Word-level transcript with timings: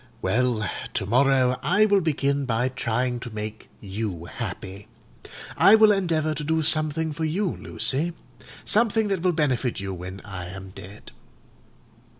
Well, 0.19 0.67
to 0.95 1.05
morrow 1.05 1.59
I 1.61 1.85
will 1.85 2.01
begin 2.01 2.45
by 2.45 2.69
trying 2.69 3.19
to 3.19 3.29
make 3.29 3.69
you 3.79 4.25
happy. 4.25 4.87
I 5.55 5.75
will 5.75 5.91
endeavour 5.91 6.33
to 6.33 6.43
do 6.43 6.63
something 6.63 7.13
for 7.13 7.23
you, 7.23 7.55
Lucy: 7.57 8.13
something 8.65 9.09
that 9.09 9.21
will 9.21 9.31
benefit 9.31 9.79
you 9.79 9.93
when 9.93 10.19
I 10.21 10.47
am 10.47 10.71
dead. 10.71 11.11